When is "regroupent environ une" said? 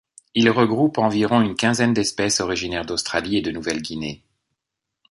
0.49-1.53